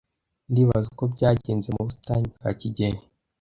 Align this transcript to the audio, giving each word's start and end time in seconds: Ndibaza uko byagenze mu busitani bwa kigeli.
Ndibaza 0.51 0.87
uko 0.93 1.03
byagenze 1.13 1.67
mu 1.75 1.81
busitani 1.87 2.27
bwa 2.35 2.51
kigeli. 2.59 3.01